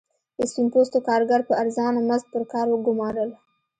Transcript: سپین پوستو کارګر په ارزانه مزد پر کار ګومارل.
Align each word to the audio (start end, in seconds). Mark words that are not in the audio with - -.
سپین 0.49 0.67
پوستو 0.73 0.97
کارګر 1.07 1.41
په 1.49 1.53
ارزانه 1.61 2.01
مزد 2.09 2.27
پر 2.33 2.43
کار 2.51 2.67
ګومارل. 2.85 3.29